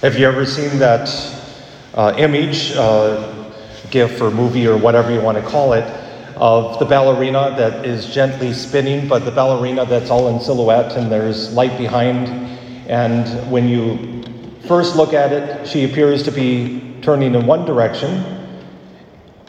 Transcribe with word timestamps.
Have 0.00 0.16
you 0.16 0.28
ever 0.28 0.46
seen 0.46 0.78
that 0.78 1.10
uh, 1.92 2.14
image, 2.16 2.70
uh, 2.76 3.50
GIF 3.90 4.20
or 4.20 4.30
movie 4.30 4.68
or 4.68 4.76
whatever 4.76 5.12
you 5.12 5.20
want 5.20 5.38
to 5.38 5.42
call 5.42 5.72
it, 5.72 5.82
of 6.36 6.78
the 6.78 6.84
ballerina 6.84 7.52
that 7.56 7.84
is 7.84 8.06
gently 8.06 8.52
spinning, 8.52 9.08
but 9.08 9.24
the 9.24 9.32
ballerina 9.32 9.84
that's 9.84 10.08
all 10.08 10.28
in 10.28 10.40
silhouette 10.40 10.96
and 10.96 11.10
there's 11.10 11.52
light 11.52 11.76
behind. 11.76 12.28
And 12.88 13.50
when 13.50 13.68
you 13.68 14.22
first 14.68 14.94
look 14.94 15.14
at 15.14 15.32
it, 15.32 15.66
she 15.66 15.84
appears 15.84 16.22
to 16.22 16.30
be 16.30 16.96
turning 17.02 17.34
in 17.34 17.44
one 17.44 17.64
direction, 17.64 18.22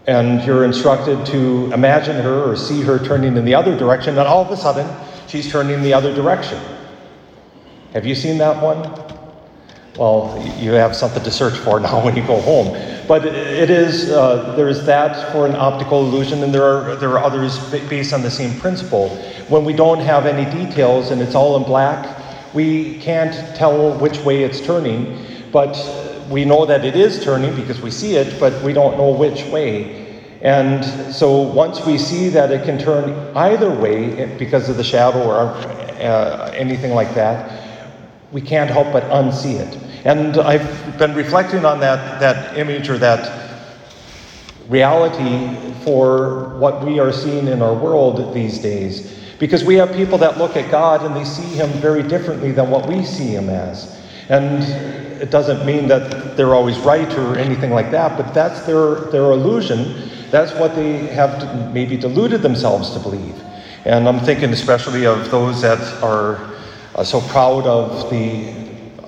and 0.08 0.44
you're 0.46 0.66
instructed 0.66 1.28
to 1.28 1.72
imagine 1.74 2.16
her 2.24 2.52
or 2.52 2.56
see 2.56 2.82
her 2.82 2.98
turning 2.98 3.38
in 3.38 3.46
the 3.46 3.54
other 3.54 3.78
direction, 3.78 4.18
and 4.18 4.28
all 4.28 4.44
of 4.44 4.50
a 4.50 4.58
sudden, 4.58 4.90
she's 5.28 5.52
turning 5.52 5.84
the 5.84 5.94
other 5.94 6.12
direction. 6.12 6.60
Have 7.94 8.08
you 8.08 8.16
seen 8.16 8.40
that 8.40 8.64
one? 8.64 9.09
Well, 10.00 10.42
you 10.58 10.72
have 10.72 10.96
something 10.96 11.22
to 11.24 11.30
search 11.30 11.58
for 11.58 11.78
now 11.82 12.02
when 12.02 12.16
you 12.16 12.26
go 12.26 12.40
home. 12.40 12.72
But 13.06 13.26
it 13.26 13.70
is, 13.70 14.10
uh, 14.10 14.56
there 14.56 14.70
is 14.70 14.86
that 14.86 15.34
for 15.34 15.46
an 15.46 15.56
optical 15.56 16.00
illusion, 16.00 16.42
and 16.42 16.54
there 16.54 16.64
are, 16.64 16.96
there 16.96 17.10
are 17.10 17.20
others 17.20 17.60
based 17.70 18.14
on 18.14 18.22
the 18.22 18.32
same 18.32 18.58
principle. 18.62 19.10
When 19.50 19.66
we 19.66 19.74
don't 19.74 20.00
have 20.00 20.26
any 20.26 20.50
details 20.50 21.12
and 21.12 21.22
it's 21.22 21.36
all 21.36 21.58
in 21.58 21.64
black, 21.64 22.18
we 22.54 22.98
can't 23.00 23.34
tell 23.58 24.00
which 24.00 24.20
way 24.20 24.44
it's 24.44 24.62
turning, 24.62 25.22
but 25.52 25.76
we 26.30 26.46
know 26.46 26.66
that 26.66 26.86
it 26.86 26.96
is 26.96 27.22
turning 27.22 27.54
because 27.54 27.82
we 27.82 27.92
see 27.92 28.16
it, 28.16 28.40
but 28.40 28.54
we 28.64 28.72
don't 28.72 28.98
know 28.98 29.12
which 29.12 29.44
way. 29.48 30.24
And 30.42 31.14
so 31.14 31.42
once 31.42 31.86
we 31.86 31.98
see 31.98 32.30
that 32.30 32.52
it 32.52 32.64
can 32.64 32.80
turn 32.80 33.36
either 33.36 33.70
way 33.70 34.34
because 34.38 34.70
of 34.70 34.78
the 34.78 34.84
shadow 34.84 35.28
or 35.28 35.40
uh, 35.42 36.54
anything 36.56 36.94
like 36.94 37.14
that, 37.16 37.66
we 38.32 38.40
can't 38.40 38.70
help 38.70 38.94
but 38.94 39.04
unsee 39.04 39.60
it. 39.60 39.89
And 40.06 40.38
I've 40.38 40.98
been 40.98 41.14
reflecting 41.14 41.66
on 41.66 41.80
that, 41.82 42.20
that 42.20 42.58
image 42.58 42.90
or 42.90 42.98
that 43.00 43.50
reality 44.70 45.74
for 45.84 46.56
what 46.58 46.86
we 46.86 47.00
are 47.00 47.12
seeing 47.12 47.48
in 47.48 47.62
our 47.62 47.74
world 47.74 48.34
these 48.34 48.60
days. 48.60 49.18
Because 49.40 49.64
we 49.64 49.76
have 49.76 49.94
people 49.94 50.18
that 50.20 50.38
look 50.38 50.56
at 50.56 50.70
God 50.70 51.06
and 51.06 51.16
they 51.16 51.24
see 51.24 51.56
Him 51.56 51.70
very 51.82 52.04
differently 52.04 52.52
than 52.52 52.70
what 52.70 52.88
we 52.88 53.04
see 53.04 53.28
Him 53.28 53.50
as. 53.50 54.00
And 54.30 54.64
it 55.22 55.32
doesn't 55.32 55.66
mean 55.66 55.88
that 55.88 56.38
they're 56.38 56.54
always 56.54 56.78
right 56.80 57.12
or 57.18 57.38
anything 57.38 57.72
like 57.72 57.92
that, 57.92 58.18
but 58.18 58.34
that's 58.34 58.62
their, 58.66 58.96
their 59.12 59.32
illusion. 59.32 60.10
That's 60.30 60.54
what 60.54 60.76
they 60.76 61.08
have 61.08 61.74
maybe 61.74 61.98
deluded 61.98 62.42
themselves 62.42 62.92
to 62.92 63.00
believe. 63.00 63.36
And 63.86 64.08
I'm 64.08 64.20
thinking 64.20 64.52
especially 64.52 65.06
of 65.06 65.32
those 65.32 65.62
that 65.62 65.80
are 66.04 66.38
uh, 66.96 67.04
so 67.04 67.22
proud 67.22 67.66
of 67.66 68.10
the, 68.10 68.52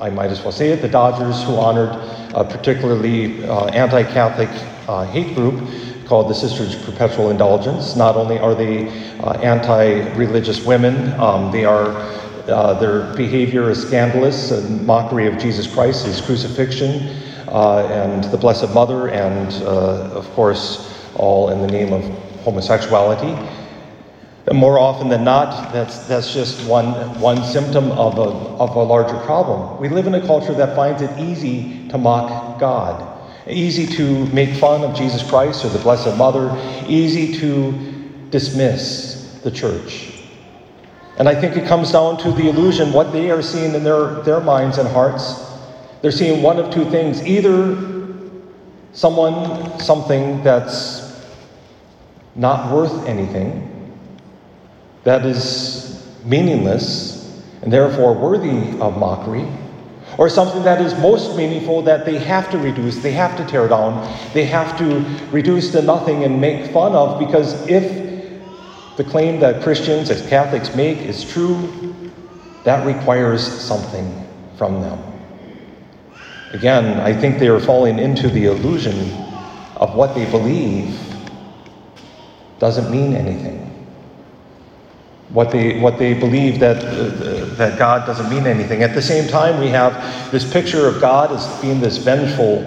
I 0.01 0.09
might 0.09 0.31
as 0.31 0.41
well 0.41 0.51
say 0.51 0.69
it, 0.69 0.81
the 0.81 0.89
Dodgers 0.89 1.43
who 1.43 1.57
honored 1.57 1.91
a 2.33 2.43
particularly 2.43 3.45
uh, 3.45 3.67
anti 3.67 4.01
Catholic 4.01 4.49
uh, 4.89 5.05
hate 5.05 5.35
group 5.35 5.61
called 6.05 6.27
the 6.27 6.33
Sisters 6.33 6.73
of 6.73 6.81
Perpetual 6.83 7.29
Indulgence. 7.29 7.95
Not 7.95 8.15
only 8.15 8.39
are 8.39 8.55
they 8.55 8.87
uh, 9.19 9.33
anti 9.41 10.11
religious 10.15 10.65
women, 10.65 11.13
um, 11.19 11.51
they 11.51 11.65
are. 11.65 11.89
Uh, 12.47 12.73
their 12.79 13.13
behavior 13.15 13.69
is 13.69 13.79
scandalous 13.87 14.49
and 14.49 14.85
mockery 14.85 15.27
of 15.27 15.37
Jesus 15.37 15.71
Christ, 15.71 16.07
his 16.07 16.19
crucifixion, 16.21 17.15
uh, 17.47 17.85
and 17.91 18.23
the 18.25 18.37
Blessed 18.37 18.73
Mother, 18.73 19.09
and 19.09 19.53
of 19.61 20.27
course, 20.31 20.91
all 21.15 21.51
in 21.51 21.61
the 21.61 21.67
name 21.67 21.93
of 21.93 22.03
homosexuality. 22.43 23.37
More 24.51 24.79
often 24.79 25.07
than 25.07 25.23
not, 25.23 25.71
that's, 25.71 26.07
that's 26.07 26.33
just 26.33 26.65
one, 26.67 26.87
one 27.19 27.43
symptom 27.43 27.91
of 27.91 28.17
a, 28.17 28.23
of 28.23 28.75
a 28.75 28.81
larger 28.81 29.17
problem. 29.19 29.79
We 29.79 29.87
live 29.87 30.07
in 30.07 30.15
a 30.15 30.25
culture 30.25 30.53
that 30.55 30.75
finds 30.75 31.03
it 31.03 31.19
easy 31.19 31.87
to 31.89 31.97
mock 31.99 32.59
God, 32.59 33.21
easy 33.47 33.85
to 33.97 34.25
make 34.33 34.55
fun 34.55 34.83
of 34.83 34.95
Jesus 34.95 35.27
Christ 35.29 35.63
or 35.63 35.69
the 35.69 35.77
Blessed 35.77 36.17
Mother, 36.17 36.49
easy 36.87 37.37
to 37.39 37.71
dismiss 38.31 39.39
the 39.43 39.51
church. 39.51 40.23
And 41.17 41.29
I 41.29 41.39
think 41.39 41.55
it 41.55 41.67
comes 41.67 41.91
down 41.91 42.17
to 42.19 42.31
the 42.31 42.49
illusion, 42.49 42.91
what 42.93 43.13
they 43.13 43.29
are 43.29 43.43
seeing 43.43 43.75
in 43.75 43.83
their, 43.83 44.21
their 44.23 44.39
minds 44.39 44.79
and 44.79 44.89
hearts. 44.89 45.39
They're 46.01 46.11
seeing 46.11 46.41
one 46.41 46.57
of 46.57 46.73
two 46.73 46.89
things 46.89 47.21
either 47.27 47.77
someone, 48.91 49.79
something 49.79 50.43
that's 50.43 51.23
not 52.35 52.73
worth 52.73 53.05
anything 53.05 53.70
that 55.03 55.25
is 55.25 56.05
meaningless 56.23 57.41
and 57.61 57.71
therefore 57.71 58.13
worthy 58.13 58.79
of 58.79 58.97
mockery, 58.97 59.47
or 60.17 60.29
something 60.29 60.63
that 60.63 60.81
is 60.81 60.93
most 60.99 61.37
meaningful 61.37 61.81
that 61.83 62.05
they 62.05 62.17
have 62.17 62.49
to 62.51 62.57
reduce, 62.57 62.97
they 62.97 63.11
have 63.11 63.37
to 63.37 63.45
tear 63.45 63.67
down, 63.67 64.01
they 64.33 64.45
have 64.45 64.77
to 64.77 65.05
reduce 65.31 65.71
to 65.71 65.81
nothing 65.81 66.23
and 66.23 66.41
make 66.41 66.71
fun 66.71 66.93
of, 66.93 67.19
because 67.19 67.67
if 67.67 68.19
the 68.97 69.03
claim 69.03 69.39
that 69.39 69.61
Christians 69.61 70.09
as 70.09 70.27
Catholics 70.27 70.75
make 70.75 70.97
is 70.97 71.23
true, 71.23 71.95
that 72.63 72.85
requires 72.85 73.45
something 73.45 74.27
from 74.57 74.81
them. 74.81 74.99
Again, 76.51 76.99
I 76.99 77.13
think 77.13 77.39
they 77.39 77.47
are 77.47 77.59
falling 77.59 77.97
into 77.97 78.27
the 78.27 78.45
illusion 78.45 79.11
of 79.77 79.95
what 79.95 80.13
they 80.13 80.29
believe 80.29 80.99
doesn't 82.59 82.91
mean 82.91 83.15
anything 83.15 83.60
what 85.33 85.51
they, 85.51 85.79
what 85.79 85.97
they 85.97 86.13
believe 86.13 86.59
that, 86.59 86.83
uh, 86.83 87.45
that 87.55 87.79
God 87.79 88.05
doesn't 88.05 88.29
mean 88.29 88.45
anything. 88.45 88.83
At 88.83 88.93
the 88.93 89.01
same 89.01 89.29
time, 89.29 89.59
we 89.59 89.69
have 89.69 90.31
this 90.31 90.51
picture 90.51 90.87
of 90.87 90.99
God 90.99 91.31
as 91.31 91.61
being 91.61 91.79
this 91.79 91.97
vengeful, 91.97 92.59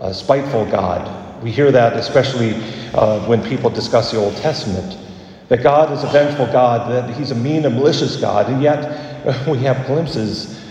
uh, 0.00 0.12
spiteful 0.12 0.64
God. 0.66 1.42
We 1.42 1.50
hear 1.50 1.70
that 1.72 1.96
especially 1.96 2.54
uh, 2.94 3.20
when 3.26 3.42
people 3.42 3.70
discuss 3.70 4.10
the 4.10 4.18
Old 4.18 4.36
Testament. 4.36 4.96
That 5.48 5.62
God 5.62 5.92
is 5.92 6.04
a 6.04 6.08
vengeful 6.08 6.46
God, 6.46 6.90
that 6.90 7.16
He's 7.16 7.30
a 7.30 7.34
mean 7.34 7.64
and 7.64 7.74
malicious 7.74 8.16
God, 8.16 8.50
and 8.50 8.62
yet 8.62 9.46
we 9.48 9.58
have 9.58 9.86
glimpses 9.86 10.62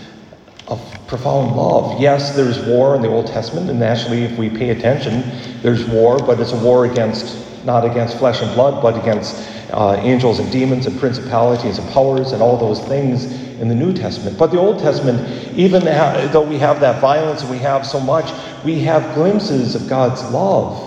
of 0.68 0.80
profound 1.06 1.56
love. 1.56 2.00
Yes, 2.00 2.36
there's 2.36 2.60
war 2.66 2.94
in 2.94 3.02
the 3.02 3.08
Old 3.08 3.26
Testament, 3.26 3.70
and 3.70 3.82
actually, 3.82 4.22
if 4.22 4.38
we 4.38 4.48
pay 4.48 4.70
attention, 4.70 5.24
there's 5.62 5.84
war, 5.86 6.18
but 6.18 6.38
it's 6.38 6.52
a 6.52 6.58
war 6.58 6.86
against, 6.86 7.36
not 7.68 7.84
against 7.84 8.16
flesh 8.16 8.40
and 8.40 8.52
blood, 8.54 8.82
but 8.82 8.98
against 8.98 9.36
uh, 9.72 9.94
angels 10.00 10.38
and 10.40 10.50
demons 10.50 10.86
and 10.86 10.98
principalities 10.98 11.78
and 11.78 11.88
powers 11.90 12.32
and 12.32 12.42
all 12.42 12.56
those 12.56 12.80
things 12.88 13.26
in 13.60 13.68
the 13.68 13.74
New 13.74 13.92
Testament. 13.92 14.38
But 14.38 14.50
the 14.50 14.58
Old 14.58 14.78
Testament, 14.78 15.20
even 15.56 15.84
though 15.84 16.42
we 16.42 16.58
have 16.58 16.80
that 16.80 17.00
violence 17.00 17.42
and 17.42 17.50
we 17.50 17.58
have 17.58 17.86
so 17.86 18.00
much, 18.00 18.32
we 18.64 18.80
have 18.80 19.14
glimpses 19.14 19.74
of 19.74 19.86
God's 19.86 20.22
love. 20.32 20.82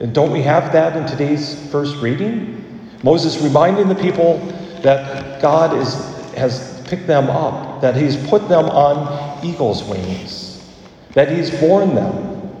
And 0.00 0.14
don't 0.14 0.30
we 0.30 0.42
have 0.42 0.70
that 0.74 0.94
in 0.96 1.06
today's 1.06 1.70
first 1.70 1.96
reading? 1.96 2.90
Moses 3.02 3.40
reminding 3.40 3.88
the 3.88 3.94
people 3.94 4.38
that 4.82 5.40
God 5.40 5.74
is, 5.78 5.94
has 6.34 6.82
picked 6.86 7.06
them 7.06 7.30
up, 7.30 7.80
that 7.80 7.96
He's 7.96 8.16
put 8.28 8.48
them 8.50 8.66
on 8.66 9.42
eagle's 9.42 9.82
wings, 9.84 10.62
that 11.14 11.30
He's 11.30 11.58
borne 11.58 11.94
them, 11.94 12.52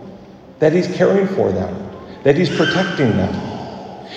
that 0.58 0.72
He's 0.72 0.86
caring 0.96 1.26
for 1.26 1.52
them, 1.52 1.85
that 2.26 2.34
He's 2.36 2.50
protecting 2.50 3.16
them. 3.16 3.32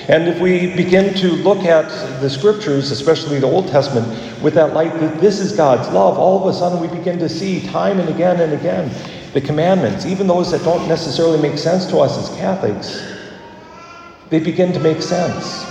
And 0.08 0.28
if 0.28 0.42
we 0.42 0.76
begin 0.76 1.14
to 1.18 1.28
look 1.34 1.60
at 1.60 1.88
the 2.22 2.28
scriptures, 2.28 2.90
especially 2.90 3.38
the 3.38 3.46
Old 3.46 3.68
Testament, 3.68 4.08
with 4.42 4.56
that 4.56 4.74
light, 4.74 4.92
that 5.00 5.22
this 5.22 5.40
is 5.40 5.56
God's 5.56 5.88
love, 5.94 6.18
all 6.18 6.42
of 6.42 6.48
a 6.48 6.58
sudden 6.58 6.80
we 6.80 6.88
begin 6.88 7.20
to 7.20 7.30
see 7.30 7.62
time 7.68 8.00
and 8.00 8.10
again 8.10 8.42
and 8.42 8.54
again 8.54 8.90
the 9.34 9.42
commandments, 9.42 10.08
even 10.08 10.26
those 10.26 10.50
that 10.50 10.64
don't 10.64 10.88
necessarily 10.88 11.40
make 11.40 11.60
sense 11.60 11.86
to 11.86 12.00
us 12.00 12.18
as 12.18 12.36
Catholics, 12.40 13.16
they 14.32 14.40
begin 14.40 14.74
to 14.74 14.80
make 14.80 15.04
sense. 15.04 15.64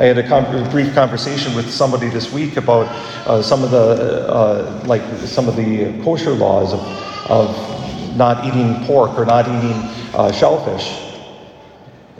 I 0.00 0.06
had 0.06 0.18
a, 0.18 0.66
a 0.66 0.70
brief 0.70 0.92
conversation 0.94 1.54
with 1.54 1.70
somebody 1.70 2.08
this 2.08 2.32
week 2.32 2.56
about 2.56 2.88
uh, 3.24 3.40
some 3.40 3.62
of 3.62 3.70
the, 3.70 4.28
uh, 4.28 4.82
like 4.84 5.02
some 5.28 5.46
of 5.46 5.54
the 5.54 5.96
kosher 6.02 6.32
laws 6.32 6.72
of, 6.72 6.80
of 7.30 8.16
not 8.16 8.44
eating 8.44 8.84
pork 8.84 9.16
or 9.16 9.24
not 9.24 9.46
eating 9.46 9.76
uh, 10.12 10.32
shellfish. 10.32 11.07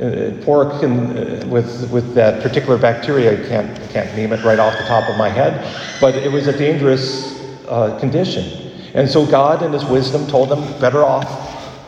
Uh, 0.01 0.31
pork 0.45 0.85
and, 0.85 1.19
uh, 1.19 1.45
with, 1.49 1.91
with 1.91 2.15
that 2.15 2.41
particular 2.41 2.79
bacteria, 2.79 3.33
I 3.33 3.49
can't, 3.49 3.91
can't 3.91 4.15
name 4.15 4.33
it 4.33 4.45
right 4.45 4.61
off 4.61 4.79
the 4.79 4.85
top 4.85 5.11
of 5.11 5.17
my 5.17 5.29
head, 5.29 5.61
but 6.01 6.15
it 6.15 6.31
was 6.31 6.47
a 6.47 6.57
dangerous 6.57 7.37
uh, 7.67 7.99
condition. 7.99 8.71
And 8.95 9.09
so 9.09 9.27
God, 9.27 9.65
in 9.65 9.73
His 9.73 9.85
wisdom, 9.85 10.25
told 10.29 10.51
them, 10.51 10.61
better 10.81 11.03
off, 11.03 11.27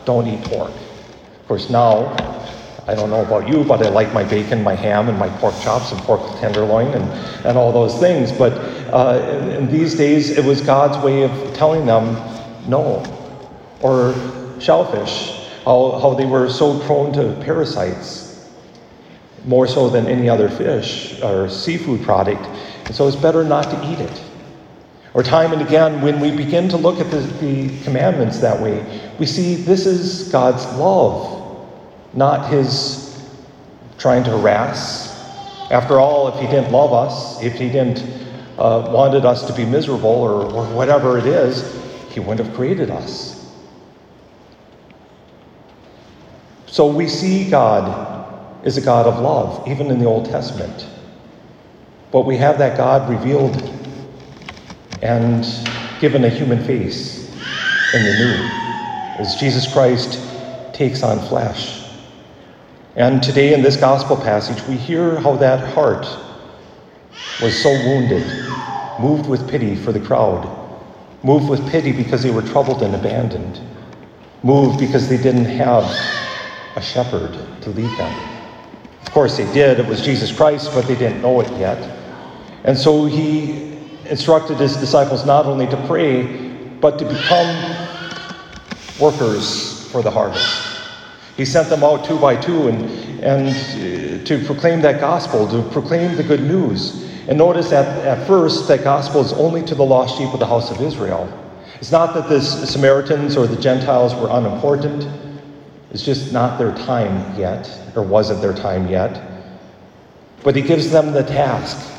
don't 0.06 0.26
eat 0.26 0.42
pork. 0.42 0.72
Of 0.72 1.46
course, 1.46 1.70
now, 1.70 2.16
I 2.88 2.96
don't 2.96 3.10
know 3.10 3.24
about 3.24 3.48
you, 3.48 3.62
but 3.62 3.80
I 3.86 3.90
like 3.90 4.12
my 4.12 4.24
bacon, 4.24 4.64
my 4.64 4.74
ham, 4.74 5.08
and 5.08 5.16
my 5.16 5.28
pork 5.38 5.54
chops 5.60 5.92
and 5.92 6.00
pork 6.00 6.20
tenderloin 6.40 6.88
and, 6.88 7.04
and 7.46 7.56
all 7.56 7.70
those 7.70 7.96
things. 8.00 8.32
But 8.32 8.54
uh, 8.92 9.38
in, 9.38 9.50
in 9.50 9.70
these 9.70 9.94
days, 9.94 10.30
it 10.30 10.44
was 10.44 10.60
God's 10.60 10.98
way 11.04 11.22
of 11.22 11.54
telling 11.54 11.86
them 11.86 12.16
no. 12.68 13.04
Or 13.82 14.14
shellfish 14.58 15.39
how, 15.64 15.98
how 16.00 16.14
they 16.14 16.26
were 16.26 16.48
so 16.48 16.78
prone 16.80 17.12
to 17.12 17.40
parasites, 17.44 18.48
more 19.44 19.66
so 19.66 19.88
than 19.88 20.06
any 20.06 20.28
other 20.28 20.48
fish 20.48 21.20
or 21.22 21.48
seafood 21.48 22.02
product. 22.02 22.44
And 22.86 22.94
so 22.94 23.06
it's 23.06 23.16
better 23.16 23.44
not 23.44 23.64
to 23.64 23.92
eat 23.92 24.00
it. 24.00 24.22
Or 25.12 25.22
time 25.22 25.52
and 25.52 25.60
again, 25.60 26.00
when 26.02 26.20
we 26.20 26.30
begin 26.30 26.68
to 26.68 26.76
look 26.76 27.00
at 27.00 27.10
the, 27.10 27.18
the 27.18 27.82
commandments 27.82 28.38
that 28.40 28.60
way, 28.60 29.10
we 29.18 29.26
see 29.26 29.56
this 29.56 29.86
is 29.86 30.28
God's 30.30 30.64
love, 30.78 31.68
not 32.14 32.48
his 32.48 33.28
trying 33.98 34.24
to 34.24 34.30
harass. 34.30 35.10
After 35.70 35.98
all, 35.98 36.28
if 36.28 36.40
he 36.40 36.46
didn't 36.46 36.72
love 36.72 36.92
us, 36.92 37.42
if 37.42 37.54
he 37.54 37.68
didn't 37.68 38.04
uh, 38.58 38.90
wanted 38.92 39.24
us 39.24 39.46
to 39.46 39.52
be 39.52 39.64
miserable 39.64 40.10
or, 40.10 40.44
or 40.52 40.64
whatever 40.74 41.18
it 41.18 41.26
is, 41.26 41.76
he 42.10 42.20
wouldn't 42.20 42.46
have 42.46 42.54
created 42.56 42.90
us. 42.90 43.39
So 46.70 46.86
we 46.86 47.08
see 47.08 47.50
God 47.50 48.64
is 48.64 48.76
a 48.76 48.80
God 48.80 49.06
of 49.06 49.18
love, 49.18 49.66
even 49.66 49.90
in 49.90 49.98
the 49.98 50.04
Old 50.04 50.26
Testament. 50.26 50.86
But 52.12 52.26
we 52.26 52.36
have 52.36 52.58
that 52.58 52.76
God 52.76 53.10
revealed 53.10 53.56
and 55.02 55.44
given 55.98 56.24
a 56.24 56.28
human 56.28 56.62
face 56.62 57.28
in 57.92 58.04
the 58.04 58.14
new, 58.14 58.50
as 59.18 59.34
Jesus 59.34 59.70
Christ 59.72 60.20
takes 60.72 61.02
on 61.02 61.18
flesh. 61.26 61.82
And 62.94 63.20
today 63.20 63.52
in 63.52 63.62
this 63.62 63.76
gospel 63.76 64.16
passage, 64.16 64.64
we 64.68 64.76
hear 64.76 65.18
how 65.18 65.34
that 65.36 65.74
heart 65.74 66.06
was 67.40 67.60
so 67.60 67.72
wounded, 67.72 68.22
moved 68.96 69.28
with 69.28 69.50
pity 69.50 69.74
for 69.74 69.90
the 69.90 70.00
crowd, 70.00 70.46
moved 71.24 71.48
with 71.48 71.68
pity 71.68 71.90
because 71.90 72.22
they 72.22 72.30
were 72.30 72.42
troubled 72.42 72.84
and 72.84 72.94
abandoned, 72.94 73.60
moved 74.44 74.78
because 74.78 75.08
they 75.08 75.16
didn't 75.16 75.46
have 75.46 76.19
a 76.76 76.82
shepherd 76.82 77.32
to 77.62 77.70
lead 77.70 77.90
them. 77.96 78.14
Of 79.02 79.12
course, 79.12 79.36
they 79.36 79.52
did. 79.52 79.80
It 79.80 79.86
was 79.86 80.02
Jesus 80.02 80.30
Christ, 80.30 80.70
but 80.72 80.86
they 80.86 80.94
didn't 80.94 81.22
know 81.22 81.40
it 81.40 81.50
yet. 81.58 81.78
And 82.64 82.76
so 82.76 83.06
he 83.06 83.76
instructed 84.08 84.58
his 84.58 84.76
disciples 84.76 85.24
not 85.24 85.46
only 85.46 85.66
to 85.66 85.76
pray, 85.86 86.48
but 86.80 86.98
to 86.98 87.04
become 87.04 87.48
workers 89.00 89.90
for 89.90 90.02
the 90.02 90.10
harvest. 90.10 90.66
He 91.36 91.44
sent 91.44 91.68
them 91.70 91.82
out 91.82 92.04
two 92.04 92.18
by 92.18 92.36
two 92.36 92.68
and, 92.68 92.84
and 93.20 93.48
uh, 93.48 94.24
to 94.26 94.44
proclaim 94.44 94.82
that 94.82 95.00
gospel, 95.00 95.48
to 95.48 95.62
proclaim 95.70 96.16
the 96.16 96.22
good 96.22 96.42
news. 96.42 97.08
And 97.28 97.38
notice 97.38 97.70
that 97.70 97.86
at 98.06 98.26
first, 98.26 98.68
that 98.68 98.84
gospel 98.84 99.22
is 99.22 99.32
only 99.32 99.62
to 99.64 99.74
the 99.74 99.84
lost 99.84 100.18
sheep 100.18 100.32
of 100.32 100.40
the 100.40 100.46
house 100.46 100.70
of 100.70 100.80
Israel. 100.82 101.32
It's 101.76 101.92
not 101.92 102.12
that 102.14 102.28
the 102.28 102.40
Samaritans 102.40 103.36
or 103.36 103.46
the 103.46 103.60
Gentiles 103.60 104.14
were 104.14 104.28
unimportant. 104.30 105.08
It's 105.90 106.04
just 106.04 106.32
not 106.32 106.58
their 106.58 106.74
time 106.74 107.38
yet, 107.38 107.68
or 107.96 108.02
wasn't 108.02 108.40
their 108.40 108.54
time 108.54 108.88
yet. 108.88 109.20
But 110.42 110.56
he 110.56 110.62
gives 110.62 110.90
them 110.90 111.12
the 111.12 111.22
task 111.22 111.92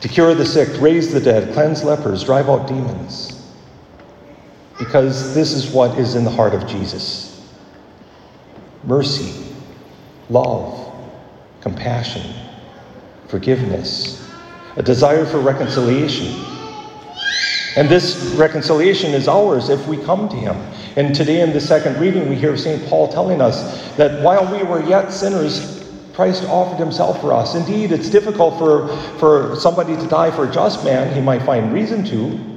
to 0.00 0.08
cure 0.08 0.34
the 0.34 0.44
sick, 0.44 0.80
raise 0.80 1.12
the 1.12 1.20
dead, 1.20 1.52
cleanse 1.54 1.84
lepers, 1.84 2.24
drive 2.24 2.48
out 2.48 2.68
demons. 2.68 3.32
Because 4.78 5.34
this 5.34 5.52
is 5.52 5.70
what 5.70 5.98
is 5.98 6.16
in 6.16 6.24
the 6.24 6.30
heart 6.30 6.54
of 6.54 6.66
Jesus 6.66 7.24
mercy, 8.84 9.44
love, 10.30 10.94
compassion, 11.60 12.22
forgiveness, 13.26 14.30
a 14.76 14.82
desire 14.82 15.26
for 15.26 15.40
reconciliation. 15.40 16.44
And 17.76 17.88
this 17.88 18.34
reconciliation 18.36 19.12
is 19.12 19.26
ours 19.26 19.70
if 19.70 19.86
we 19.88 19.96
come 19.98 20.28
to 20.28 20.36
Him. 20.36 20.56
And 20.96 21.14
today 21.14 21.42
in 21.42 21.52
the 21.52 21.60
second 21.60 22.00
reading, 22.00 22.28
we 22.28 22.36
hear 22.36 22.56
St. 22.56 22.88
Paul 22.88 23.08
telling 23.08 23.40
us 23.42 23.94
that 23.96 24.22
while 24.22 24.50
we 24.50 24.62
were 24.64 24.82
yet 24.82 25.12
sinners, 25.12 25.86
Christ 26.14 26.44
offered 26.44 26.78
himself 26.78 27.20
for 27.20 27.34
us. 27.34 27.54
Indeed, 27.54 27.92
it's 27.92 28.08
difficult 28.08 28.58
for, 28.58 28.88
for 29.18 29.54
somebody 29.56 29.94
to 29.94 30.06
die 30.06 30.30
for 30.30 30.48
a 30.48 30.52
just 30.52 30.82
man. 30.84 31.14
He 31.14 31.20
might 31.20 31.42
find 31.42 31.72
reason 31.72 32.02
to 32.06 32.56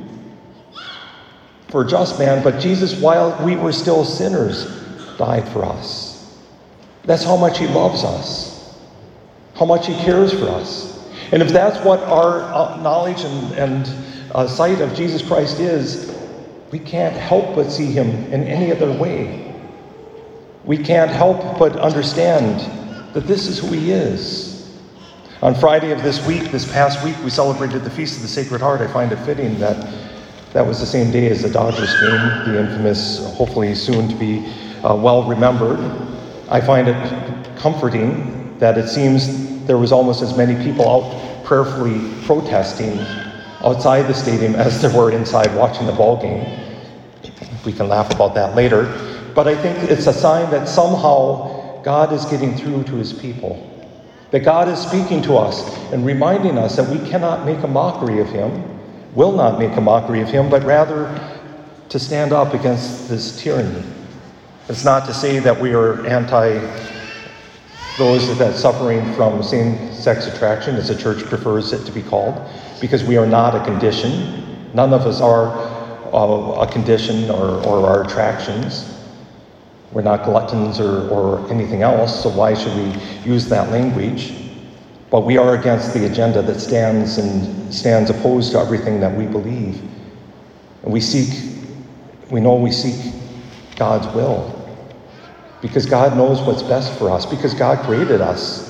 for 1.68 1.84
a 1.84 1.88
just 1.88 2.18
man, 2.18 2.44
but 2.44 2.60
Jesus, 2.60 3.00
while 3.00 3.38
we 3.46 3.56
were 3.56 3.72
still 3.72 4.04
sinners, 4.04 4.66
died 5.18 5.48
for 5.50 5.64
us. 5.64 6.40
That's 7.04 7.24
how 7.24 7.38
much 7.38 7.60
he 7.60 7.68
loves 7.68 8.04
us, 8.04 8.76
how 9.54 9.66
much 9.66 9.86
he 9.86 9.94
cares 9.96 10.34
for 10.34 10.48
us. 10.48 10.98
And 11.32 11.44
if 11.44 11.50
that's 11.50 11.84
what 11.86 12.00
our 12.00 12.42
uh, 12.42 12.82
knowledge 12.82 13.22
and, 13.22 13.54
and 13.54 14.32
uh, 14.34 14.48
sight 14.48 14.82
of 14.82 14.96
Jesus 14.96 15.22
Christ 15.22 15.60
is, 15.60 16.19
we 16.72 16.80
can't 16.80 17.16
help 17.16 17.56
but 17.56 17.72
see 17.72 17.88
him 17.88 18.10
in 18.32 18.44
any 18.44 18.72
other 18.72 18.92
way. 18.92 19.56
We 20.66 20.78
can't 20.78 21.10
help 21.10 21.58
but 21.58 21.76
understand 21.78 22.60
that 23.14 23.22
this 23.22 23.48
is 23.48 23.60
who 23.60 23.68
he 23.68 23.92
is. 23.92 24.78
On 25.42 25.56
Friday 25.56 25.92
of 25.92 26.04
this 26.04 26.26
week, 26.28 26.52
this 26.52 26.70
past 26.72 27.04
week, 27.04 27.16
we 27.24 27.30
celebrated 27.30 27.84
the 27.84 27.90
Feast 27.90 28.18
of 28.18 28.22
the 28.22 28.28
Sacred 28.28 28.62
Heart. 28.62 28.82
I 28.82 28.88
find 28.88 29.12
it 29.12 29.18
fitting 29.20 29.58
that 29.60 29.78
that 30.54 30.66
was 30.66 30.80
the 30.80 30.86
same 30.86 31.12
day 31.12 31.30
as 31.30 31.42
the 31.42 31.50
Dodgers 31.50 32.00
game, 32.00 32.20
the 32.46 32.60
infamous, 32.60 33.34
hopefully 33.36 33.74
soon 33.74 34.10
to 34.10 34.16
be 34.16 34.46
uh, 34.84 34.96
well 34.96 35.24
remembered. 35.24 35.80
I 36.50 36.60
find 36.60 36.88
it 36.88 37.58
comforting 37.58 38.58
that 38.60 38.78
it 38.78 38.90
seems 38.90 39.66
there 39.66 39.78
was 39.78 39.92
almost 39.92 40.22
as 40.22 40.36
many 40.36 40.62
people 40.64 40.90
out 40.90 41.46
prayerfully 41.46 42.14
protesting 42.26 43.00
outside 43.64 44.04
the 44.04 44.14
stadium 44.14 44.56
as 44.56 44.82
there 44.82 44.96
were 44.96 45.12
inside 45.12 45.54
watching 45.56 45.86
the 45.86 45.94
ball 45.94 46.22
game. 46.22 46.46
We 47.66 47.74
can 47.74 47.88
laugh 47.88 48.14
about 48.14 48.36
that 48.36 48.56
later. 48.56 48.84
But 49.36 49.48
I 49.48 49.56
think 49.56 49.90
it's 49.90 50.08
a 50.08 50.14
sign 50.14 50.50
that 50.52 50.68
somehow 50.68 51.82
God 51.84 52.14
is 52.14 52.26
getting 52.26 52.56
through 52.56 52.84
to 52.86 52.96
his 52.96 53.14
people. 53.14 53.66
That 54.32 54.42
God 54.42 54.68
is 54.68 54.80
speaking 54.80 55.22
to 55.24 55.38
us 55.38 55.68
and 55.92 56.06
reminding 56.06 56.58
us 56.58 56.76
that 56.76 56.88
we 56.90 57.00
cannot 57.10 57.46
make 57.46 57.64
a 57.64 57.68
mockery 57.68 58.20
of 58.20 58.30
him, 58.30 58.64
will 59.16 59.32
not 59.32 59.60
make 59.60 59.76
a 59.76 59.82
mockery 59.82 60.22
of 60.22 60.30
him, 60.30 60.50
but 60.50 60.64
rather 60.64 61.08
to 61.90 62.00
stand 62.00 62.32
up 62.32 62.54
against 62.54 63.10
this 63.10 63.42
tyranny. 63.42 63.84
It's 64.68 64.86
not 64.86 65.06
to 65.08 65.14
say 65.14 65.40
that 65.40 65.60
we 65.60 65.74
are 65.74 66.06
anti 66.06 66.60
those 67.98 68.38
that 68.38 68.54
are 68.54 68.58
suffering 68.58 69.14
from 69.14 69.44
same 69.44 69.92
sex 69.94 70.26
attraction, 70.28 70.76
as 70.76 70.88
the 70.88 70.96
church 70.96 71.22
prefers 71.26 71.74
it 71.74 71.86
to 71.86 71.92
be 71.92 72.02
called, 72.02 72.36
because 72.80 73.04
we 73.04 73.18
are 73.18 73.26
not 73.26 73.56
a 73.56 73.64
condition. 73.64 74.72
None 74.74 74.94
of 74.94 75.06
us 75.06 75.22
are 75.22 75.48
uh, 76.14 76.62
a 76.62 76.72
condition 76.72 77.30
or, 77.30 77.64
or 77.66 77.88
our 77.88 78.04
attractions. 78.04 78.96
We're 79.92 80.04
not 80.04 80.24
gluttons 80.24 80.80
or, 80.80 81.10
or 81.10 81.50
anything 81.52 81.82
else, 81.82 82.24
so 82.24 82.30
why 82.30 82.54
should 82.54 82.76
we 82.76 83.02
use 83.30 83.50
that 83.50 83.72
language? 83.72 84.34
But 85.10 85.22
we 85.22 85.38
are 85.38 85.56
against 85.56 85.94
the 85.94 86.06
agenda 86.06 86.42
that 86.44 86.60
stands 86.60 87.18
and 87.18 87.74
stands 87.74 88.12
opposed 88.12 88.52
to 88.52 88.60
everything 88.60 89.00
that 89.00 89.16
we 89.16 89.26
believe. 89.26 89.82
And 90.84 90.94
we 90.94 91.02
seek, 91.02 91.60
we 92.30 92.40
know 92.40 92.56
we 92.56 92.72
seek 92.72 93.14
God's 93.76 94.08
will. 94.14 94.56
Because 95.62 95.86
God 95.86 96.16
knows 96.16 96.40
what's 96.42 96.62
best 96.62 96.98
for 96.98 97.10
us, 97.10 97.26
because 97.26 97.54
God 97.54 97.84
created 97.86 98.22
us. 98.22 98.68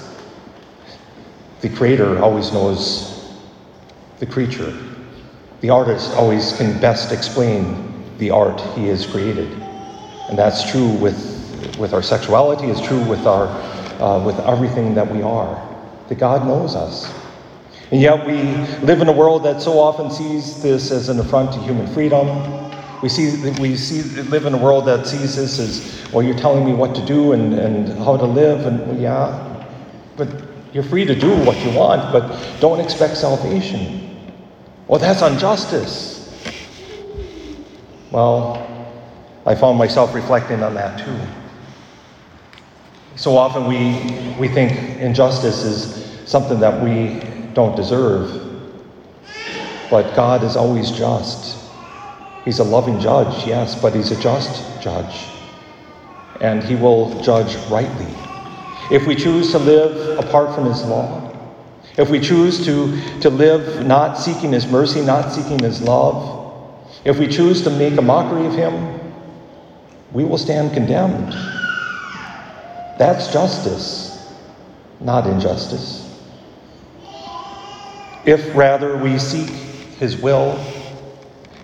The 1.62 1.70
creator 1.70 2.20
always 2.24 2.54
knows 2.54 3.19
the 4.20 4.26
creature. 4.26 4.78
The 5.62 5.70
artist 5.70 6.14
always 6.14 6.56
can 6.58 6.80
best 6.80 7.12
explain 7.12 7.90
the 8.18 8.30
art 8.30 8.62
he 8.76 8.88
has 8.88 9.06
created. 9.06 9.52
And 10.30 10.38
that's 10.38 10.70
true 10.70 10.90
with, 10.94 11.78
with 11.80 11.94
our 11.94 12.04
sexuality, 12.04 12.68
it's 12.68 12.86
true 12.86 13.04
with, 13.06 13.26
our, 13.26 13.48
uh, 14.02 14.24
with 14.24 14.40
everything 14.42 14.94
that 14.94 15.10
we 15.10 15.22
are, 15.22 15.56
that 16.08 16.20
God 16.20 16.46
knows 16.46 16.76
us. 16.76 17.12
And 17.92 18.00
yet 18.00 18.26
we 18.28 18.44
live 18.86 19.02
in 19.02 19.08
a 19.08 19.12
world 19.12 19.44
that 19.44 19.62
so 19.62 19.80
often 19.80 20.12
sees 20.12 20.62
this 20.62 20.92
as 20.92 21.10
an 21.10 21.20
affront 21.20 21.54
to 21.54 21.60
human 21.60 21.88
freedom. 21.88 22.28
We, 23.02 23.10
see, 23.10 23.50
we 23.60 23.76
see, 23.76 24.04
live 24.24 24.46
in 24.46 24.54
a 24.54 24.58
world 24.58 24.86
that 24.86 25.08
sees 25.08 25.36
this 25.36 25.58
as, 25.58 26.12
well, 26.14 26.22
you're 26.22 26.38
telling 26.38 26.66
me 26.66 26.74
what 26.74 26.94
to 26.96 27.06
do 27.06 27.32
and, 27.32 27.54
and 27.54 27.88
how 28.00 28.18
to 28.18 28.26
live, 28.26 28.66
and 28.66 28.80
well, 28.86 28.98
yeah, 28.98 29.66
but 30.16 30.28
you're 30.74 30.84
free 30.84 31.06
to 31.06 31.16
do 31.16 31.34
what 31.44 31.58
you 31.66 31.72
want, 31.72 32.12
but 32.12 32.60
don't 32.60 32.80
expect 32.80 33.18
salvation. 33.18 34.09
Well, 34.89 35.00
that's 35.00 35.22
injustice. 35.22 36.17
Well, 38.10 38.65
I 39.46 39.53
found 39.53 39.77
myself 39.77 40.15
reflecting 40.15 40.63
on 40.63 40.74
that 40.74 41.05
too. 41.05 41.19
So 43.15 43.38
often 43.38 43.67
we, 43.67 44.36
we 44.39 44.48
think 44.48 44.72
injustice 45.00 45.63
is 45.63 46.27
something 46.27 46.60
that 46.62 46.84
we 46.84 47.22
don't 47.53 47.75
deserve. 47.75 48.31
But 49.91 50.15
God 50.15 50.43
is 50.43 50.55
always 50.55 50.89
just. 50.89 51.69
He's 52.43 52.58
a 52.58 52.63
loving 52.63 53.00
judge, 53.00 53.46
yes, 53.46 53.79
but 53.79 53.93
He's 53.93 54.10
a 54.10 54.19
just 54.19 54.81
judge. 54.81 55.24
And 56.41 56.63
He 56.63 56.75
will 56.75 57.22
judge 57.22 57.55
rightly. 57.69 58.12
If 58.89 59.05
we 59.05 59.15
choose 59.15 59.51
to 59.51 59.60
live 59.60 60.17
apart 60.17 60.55
from 60.55 60.65
His 60.65 60.84
law, 60.84 61.28
if 61.98 62.10
we 62.10 62.19
choose 62.19 62.65
to, 62.65 63.19
to 63.22 63.29
live 63.29 63.86
not 63.86 64.17
seeking 64.17 64.51
His 64.51 64.67
mercy, 64.67 65.01
not 65.01 65.31
seeking 65.31 65.60
His 65.60 65.81
love, 65.81 66.38
if 67.05 67.19
we 67.19 67.27
choose 67.27 67.62
to 67.63 67.69
make 67.69 67.98
a 67.98 68.01
mockery 68.01 68.46
of 68.46 68.53
Him, 68.53 69.00
we 70.12 70.24
will 70.24 70.38
stand 70.38 70.74
condemned. 70.74 71.34
That's 72.98 73.31
justice, 73.31 74.34
not 75.00 75.27
injustice. 75.27 76.05
If 78.25 78.55
rather 78.55 78.98
we 78.98 79.17
seek 79.17 79.48
his 79.48 80.17
will, 80.17 80.60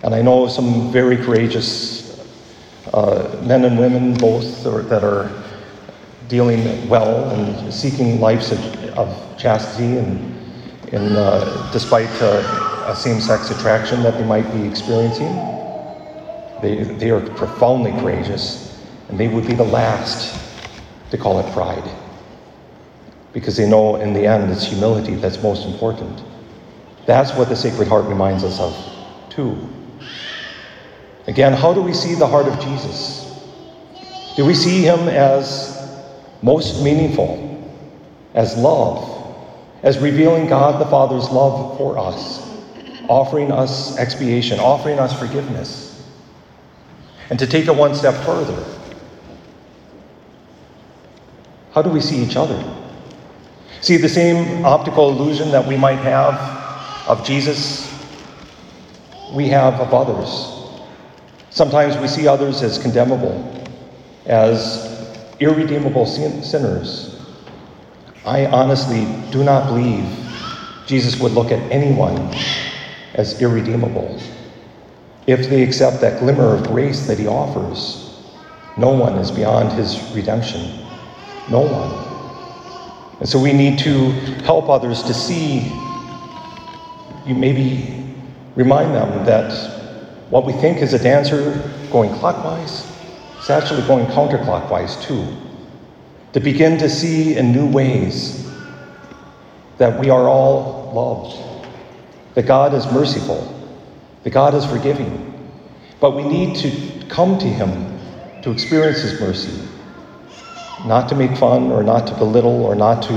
And 0.03 0.13
I 0.13 0.22
know 0.22 0.48
some 0.48 0.91
very 0.91 1.17
courageous 1.17 2.24
uh, 2.94 3.41
men 3.44 3.65
and 3.65 3.79
women, 3.79 4.13
both, 4.13 4.63
that 4.63 5.03
are 5.03 5.32
dealing 6.27 6.88
well 6.88 7.29
and 7.32 7.74
seeking 7.74 8.20
lives 8.22 8.51
of, 8.96 9.38
chastity 9.38 9.98
and, 9.98 10.94
and 10.94 11.18
uh, 11.18 11.72
despite 11.72 12.10
uh, 12.22 12.84
a 12.88 12.96
same-sex 12.96 13.52
attraction 13.52 14.02
that 14.04 14.18
they 14.18 14.24
might 14.24 14.50
be 14.54 14.66
experiencing. 14.66 15.34
They, 16.62 16.84
they 16.84 17.10
are 17.10 17.20
profoundly 17.20 17.92
courageous, 17.92 18.82
and 19.10 19.20
they 19.20 19.28
would 19.28 19.46
be 19.46 19.54
the 19.54 19.64
last 19.64 20.40
to 21.12 21.18
call 21.18 21.40
it 21.40 21.52
pride. 21.52 21.84
Because 23.34 23.58
they 23.58 23.70
know 23.70 23.98
in 23.98 24.14
the 24.14 24.25
end 24.25 24.52
it's 24.52 24.66
humility 24.66 25.16
that's 25.16 25.42
most 25.44 25.66
important. 25.66 26.24
That's 27.06 27.34
what 27.34 27.50
the 27.50 27.56
Sacred 27.56 27.88
Heart 27.88 28.06
reminds 28.06 28.44
us 28.44 28.60
of, 28.60 28.75
too. 29.30 29.70
Again, 31.28 31.54
how 31.54 31.74
do 31.74 31.82
we 31.82 31.94
see 31.94 32.16
the 32.16 32.28
heart 32.28 32.48
of 32.48 32.60
Jesus? 32.60 33.25
Do 34.36 34.46
we 34.46 34.54
see 34.54 34.82
him 34.82 35.08
as 35.08 35.75
most 36.42 36.84
meaningful, 36.84 37.55
as 38.36 38.56
love, 38.58 39.36
as 39.82 39.98
revealing 39.98 40.48
God 40.48 40.80
the 40.80 40.86
Father's 40.86 41.30
love 41.32 41.77
for 41.77 41.98
us, 41.98 42.48
offering 43.10 43.51
us 43.51 43.98
expiation, 43.98 44.60
offering 44.60 45.00
us 45.00 45.18
forgiveness? 45.18 46.08
And 47.32 47.39
to 47.39 47.48
take 47.48 47.68
it 47.68 47.75
one 47.75 47.96
step 47.96 48.13
further, 48.24 48.63
how 51.72 51.82
do 51.82 51.89
we 51.89 52.00
see 52.00 52.18
each 52.24 52.36
other? 52.36 52.62
See, 53.82 53.98
the 53.98 54.10
same 54.10 54.65
optical 54.65 55.10
illusion 55.10 55.51
that 55.51 55.65
we 55.65 55.77
might 55.77 56.00
have 56.00 56.36
of 57.08 57.25
Jesus, 57.25 57.92
we 59.34 59.48
have 59.50 59.75
of 59.75 59.94
others. 59.94 60.51
Sometimes 61.50 61.98
we 61.98 62.08
see 62.08 62.27
others 62.27 62.63
as 62.63 62.77
condemnable, 62.77 63.68
as 64.25 65.15
irredeemable 65.39 66.06
sin- 66.06 66.44
sinners. 66.44 67.14
I 68.25 68.48
honestly 68.48 69.05
do 69.32 69.44
not 69.44 69.67
believe 69.67 70.03
Jesus 70.88 71.20
would 71.20 71.34
look 71.34 71.51
at 71.51 71.60
anyone 71.72 72.34
as 73.13 73.39
irredeemable. 73.39 74.20
If 75.27 75.50
they 75.50 75.63
accept 75.63 76.01
that 76.01 76.20
glimmer 76.20 76.55
of 76.55 76.67
grace 76.67 77.05
that 77.08 77.20
he 77.20 77.27
offers, 77.27 78.20
no 78.77 78.89
one 78.89 79.13
is 79.17 79.29
beyond 79.29 79.72
his 79.74 80.01
redemption. 80.13 80.86
No 81.50 81.62
one. 81.62 83.20
And 83.20 83.29
so 83.29 83.39
we 83.39 83.53
need 83.53 83.77
to 83.79 84.12
help 84.44 84.70
others 84.70 85.03
to 85.03 85.13
see, 85.13 85.72
you 87.25 87.36
maybe 87.36 88.13
remind 88.55 88.94
them 88.94 89.25
that 89.25 89.51
what 90.29 90.46
we 90.46 90.53
think 90.53 90.79
is 90.79 90.94
a 90.94 91.00
dancer 91.00 91.72
going 91.91 92.12
clockwise 92.15 92.91
is 93.39 93.50
actually 93.50 93.84
going 93.84 94.05
counterclockwise 94.08 95.01
too. 95.03 95.45
To 96.36 96.42
begin 96.42 96.77
to 96.80 96.89
see 96.89 97.38
in 97.38 97.54
new 97.54 97.65
ways 97.65 98.46
that 99.77 99.98
we 99.98 100.10
are 100.10 100.27
all 100.27 100.92
loved, 100.94 101.70
that 102.34 102.46
God 102.46 102.74
is 102.74 102.86
merciful, 102.92 103.72
that 104.24 104.32
God 104.32 104.54
is 104.54 104.65
forgiving. 104.65 105.50
But 106.01 106.13
we 106.13 106.24
need 106.24 106.58
to 106.58 107.06
come 107.08 107.38
to 107.38 107.46
Him 107.46 107.98
to 108.42 108.51
experience 108.51 109.00
His 109.00 109.18
mercy, 109.18 109.65
not 110.84 111.08
to 111.08 111.15
make 111.15 111.38
fun 111.38 111.72
or 111.72 111.84
not 111.84 112.06
to 112.08 112.15
belittle 112.15 112.65
or 112.65 112.75
not 112.75 113.01
to 113.04 113.13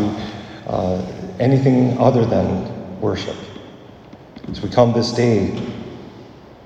uh, 0.69 1.05
anything 1.41 1.99
other 1.99 2.25
than 2.25 3.01
worship. 3.01 3.35
As 4.49 4.63
we 4.63 4.71
come 4.71 4.93
this 4.93 5.11
day, 5.11 5.61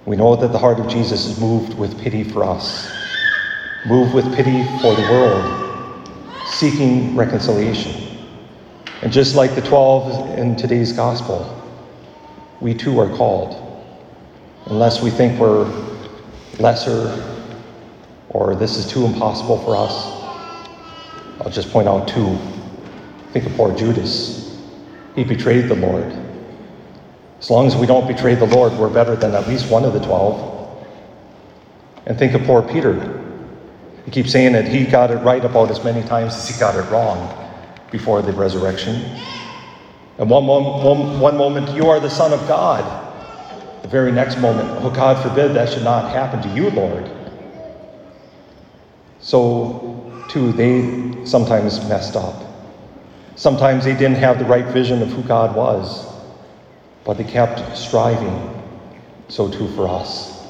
we 0.05 0.17
know 0.17 0.37
that 0.37 0.49
the 0.49 0.59
heart 0.59 0.81
of 0.81 0.89
Jesus 0.89 1.25
is 1.25 1.41
moved 1.41 1.79
with 1.79 1.99
pity 1.99 2.23
for 2.23 2.45
us, 2.45 2.95
moved 3.87 4.13
with 4.13 4.35
pity 4.35 4.65
for 4.81 4.95
the 4.95 5.01
world, 5.01 5.72
seeking 6.53 7.17
reconciliation. 7.17 8.19
And 9.03 9.13
just 9.13 9.35
like 9.35 9.55
the 9.55 9.63
12 9.63 10.39
in 10.39 10.55
today's 10.55 10.93
gospel, 10.93 11.59
we 12.61 12.75
too 12.75 12.99
are 13.01 13.09
called. 13.17 13.59
Unless 14.67 15.03
we 15.03 15.11
think 15.11 15.41
we're 15.41 15.65
lesser 16.59 17.41
or 18.29 18.55
this 18.55 18.77
is 18.77 18.87
too 18.87 19.05
impossible 19.05 19.59
for 19.65 19.77
us, 19.77 20.23
I'll 21.41 21.51
just 21.51 21.71
point 21.71 21.89
out 21.89 22.07
two. 22.07 22.39
Think 23.33 23.47
of 23.47 23.55
poor 23.55 23.75
Judas. 23.75 24.63
He 25.17 25.25
betrayed 25.25 25.69
the 25.69 25.75
Lord. 25.75 26.13
As 27.41 27.51
long 27.51 27.67
as 27.67 27.75
we 27.75 27.87
don't 27.87 28.07
betray 28.07 28.35
the 28.35 28.47
Lord, 28.47 28.73
we're 28.75 28.89
better 28.89 29.17
than 29.17 29.35
at 29.35 29.49
least 29.49 29.71
one 29.71 29.85
of 29.85 29.95
the 29.95 30.01
12. 30.01 30.87
And 32.07 32.19
think 32.19 32.35
of 32.35 32.43
poor 32.45 32.63
Peter. 32.63 33.19
He 34.05 34.11
keeps 34.11 34.33
saying 34.33 34.53
that 34.53 34.67
he 34.67 34.85
got 34.85 35.11
it 35.11 35.17
right 35.17 35.45
about 35.45 35.71
as 35.71 35.83
many 35.85 36.03
times 36.03 36.35
as 36.35 36.49
he 36.49 36.59
got 36.59 36.75
it 36.75 36.91
wrong 36.91 37.39
before 37.91 38.23
the 38.23 38.33
resurrection. 38.33 39.03
And 40.19 40.29
one, 40.29 40.47
one, 40.47 41.21
one 41.21 41.37
moment, 41.37 41.71
you 41.77 41.89
are 41.89 42.01
the 42.01 42.11
Son 42.11 42.33
of 42.33 42.47
God. 42.49 42.83
The 43.83 43.89
very 43.89 44.13
next 44.13 44.39
moment, 44.39 44.69
oh, 44.83 44.91
God 44.91 45.23
forbid 45.23 45.55
that 45.55 45.69
should 45.69 45.85
not 45.85 46.11
happen 46.11 46.43
to 46.43 46.49
you, 46.57 46.71
Lord. 46.71 47.11
So, 49.21 50.13
too, 50.29 50.53
they 50.53 51.25
sometimes 51.25 51.79
messed 51.89 52.17
up. 52.17 52.43
Sometimes 53.37 53.85
they 53.85 53.93
didn't 53.93 54.17
have 54.17 54.39
the 54.39 54.45
right 54.45 54.67
vision 54.67 55.01
of 55.01 55.11
who 55.11 55.23
God 55.23 55.57
was, 55.57 56.07
but 57.05 57.15
they 57.15 57.25
kept 57.25 57.77
striving. 57.77 58.49
So, 59.29 59.49
too, 59.49 59.69
for 59.69 59.89
us. 59.89 60.47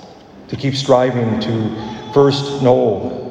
To 0.48 0.56
keep 0.56 0.74
striving 0.74 1.40
to 1.40 2.12
first 2.12 2.62
know 2.62 3.21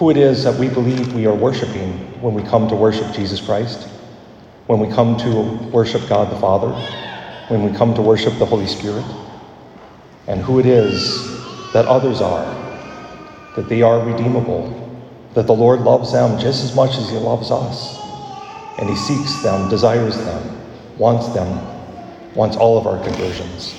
who 0.00 0.08
it 0.08 0.16
is 0.16 0.44
that 0.44 0.58
we 0.58 0.66
believe 0.66 1.14
we 1.14 1.26
are 1.26 1.34
worshiping 1.34 1.92
when 2.22 2.32
we 2.32 2.42
come 2.42 2.66
to 2.66 2.74
worship 2.74 3.14
Jesus 3.14 3.38
Christ, 3.38 3.86
when 4.66 4.80
we 4.80 4.88
come 4.88 5.18
to 5.18 5.42
worship 5.70 6.08
God 6.08 6.32
the 6.32 6.40
Father, 6.40 6.70
when 7.48 7.70
we 7.70 7.76
come 7.76 7.92
to 7.92 8.00
worship 8.00 8.32
the 8.38 8.46
Holy 8.46 8.66
Spirit, 8.66 9.04
and 10.26 10.40
who 10.40 10.58
it 10.58 10.64
is 10.64 11.44
that 11.74 11.84
others 11.84 12.22
are 12.22 12.56
that 13.56 13.68
they 13.68 13.82
are 13.82 14.00
redeemable, 14.00 14.72
that 15.34 15.46
the 15.46 15.54
Lord 15.54 15.80
loves 15.80 16.12
them 16.12 16.38
just 16.40 16.64
as 16.64 16.74
much 16.74 16.96
as 16.96 17.10
He 17.10 17.18
loves 17.18 17.50
us. 17.50 18.00
And 18.78 18.88
He 18.88 18.96
seeks 18.96 19.42
them, 19.42 19.68
desires 19.68 20.16
them, 20.16 20.60
wants 20.96 21.28
them, 21.34 21.60
wants 22.34 22.56
all 22.56 22.78
of 22.78 22.86
our 22.86 23.02
conversions. 23.04 23.74